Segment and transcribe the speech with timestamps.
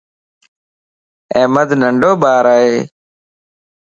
[1.37, 2.75] احمد ننڊو ٻار ائي